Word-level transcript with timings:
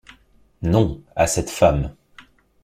Non, 0.63 0.99
à 1.15 1.27
cette 1.27 1.51
femme. 1.51 1.93